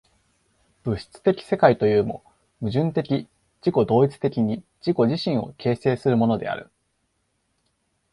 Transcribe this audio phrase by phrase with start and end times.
[0.83, 2.23] 物質的世界というも、
[2.59, 3.29] 矛盾的
[3.63, 6.71] 自己同一的に自己自身を形成するものである。